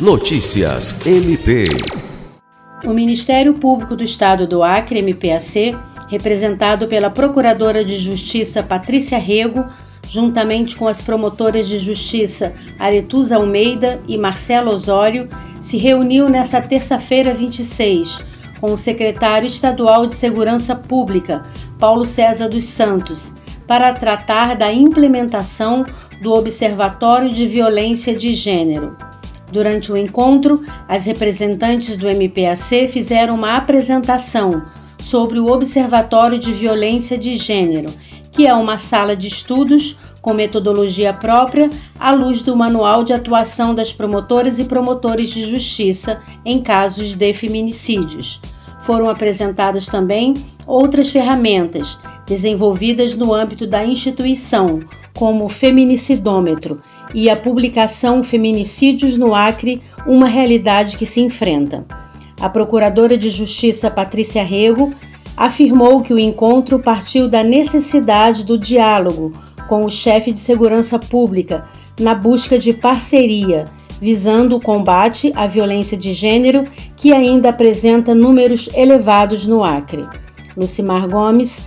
Notícias 0.00 1.04
MP. 1.04 1.64
O 2.84 2.90
Ministério 2.90 3.52
Público 3.52 3.96
do 3.96 4.04
Estado 4.04 4.46
do 4.46 4.62
Acre, 4.62 5.02
MPAC, 5.02 5.76
representado 6.08 6.86
pela 6.86 7.10
Procuradora 7.10 7.84
de 7.84 7.98
Justiça 7.98 8.62
Patrícia 8.62 9.18
Rego, 9.18 9.66
juntamente 10.08 10.76
com 10.76 10.86
as 10.86 11.02
promotoras 11.02 11.66
de 11.66 11.80
justiça 11.80 12.54
Aretusa 12.78 13.34
Almeida 13.34 14.00
e 14.06 14.16
Marcelo 14.16 14.70
Osório, 14.70 15.28
se 15.60 15.76
reuniu 15.76 16.28
nesta 16.28 16.62
terça-feira 16.62 17.34
26 17.34 18.24
com 18.60 18.72
o 18.72 18.78
secretário 18.78 19.48
estadual 19.48 20.06
de 20.06 20.14
Segurança 20.14 20.76
Pública, 20.76 21.42
Paulo 21.76 22.06
César 22.06 22.48
dos 22.48 22.66
Santos, 22.66 23.34
para 23.66 23.92
tratar 23.92 24.54
da 24.54 24.72
implementação 24.72 25.84
do 26.22 26.32
Observatório 26.32 27.30
de 27.30 27.48
Violência 27.48 28.14
de 28.14 28.32
Gênero. 28.32 28.96
Durante 29.50 29.90
o 29.90 29.96
encontro, 29.96 30.62
as 30.86 31.04
representantes 31.04 31.96
do 31.96 32.08
MPAC 32.08 32.88
fizeram 32.88 33.34
uma 33.34 33.56
apresentação 33.56 34.62
sobre 34.98 35.38
o 35.38 35.50
Observatório 35.50 36.38
de 36.38 36.52
Violência 36.52 37.16
de 37.16 37.34
Gênero, 37.36 37.88
que 38.30 38.46
é 38.46 38.54
uma 38.54 38.76
sala 38.76 39.16
de 39.16 39.28
estudos 39.28 39.98
com 40.20 40.34
metodologia 40.34 41.14
própria 41.14 41.70
à 41.98 42.10
luz 42.10 42.42
do 42.42 42.54
Manual 42.54 43.04
de 43.04 43.12
Atuação 43.12 43.74
das 43.74 43.92
Promotoras 43.92 44.58
e 44.58 44.64
Promotores 44.64 45.30
de 45.30 45.48
Justiça 45.48 46.20
em 46.44 46.60
casos 46.60 47.14
de 47.14 47.32
feminicídios. 47.32 48.40
Foram 48.82 49.08
apresentadas 49.08 49.86
também 49.86 50.34
outras 50.66 51.08
ferramentas 51.08 51.98
desenvolvidas 52.26 53.16
no 53.16 53.32
âmbito 53.32 53.66
da 53.66 53.84
instituição, 53.84 54.80
como 55.18 55.48
Feminicidômetro 55.48 56.80
e 57.12 57.28
a 57.28 57.36
publicação 57.36 58.22
Feminicídios 58.22 59.16
no 59.16 59.34
Acre 59.34 59.82
Uma 60.06 60.28
Realidade 60.28 60.96
que 60.96 61.04
se 61.04 61.20
Enfrenta. 61.20 61.84
A 62.40 62.48
Procuradora 62.48 63.18
de 63.18 63.28
Justiça 63.28 63.90
Patrícia 63.90 64.44
Rego 64.44 64.94
afirmou 65.36 66.02
que 66.02 66.14
o 66.14 66.20
encontro 66.20 66.78
partiu 66.78 67.26
da 67.26 67.42
necessidade 67.42 68.44
do 68.44 68.56
diálogo 68.56 69.32
com 69.68 69.84
o 69.84 69.90
chefe 69.90 70.30
de 70.30 70.38
segurança 70.38 71.00
pública 71.00 71.64
na 71.98 72.14
busca 72.14 72.56
de 72.56 72.72
parceria, 72.72 73.64
visando 74.00 74.54
o 74.54 74.60
combate 74.60 75.32
à 75.34 75.48
violência 75.48 75.98
de 75.98 76.12
gênero 76.12 76.64
que 76.96 77.12
ainda 77.12 77.48
apresenta 77.48 78.14
números 78.14 78.68
elevados 78.72 79.44
no 79.44 79.64
Acre. 79.64 80.06
Lucimar 80.56 81.08
Gomes, 81.08 81.66